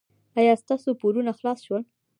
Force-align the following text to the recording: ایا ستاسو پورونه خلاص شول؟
ایا 0.39 0.53
ستاسو 0.63 0.89
پورونه 1.01 1.31
خلاص 1.39 1.59
شول؟ 1.65 1.83